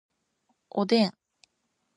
[0.71, 1.13] おでん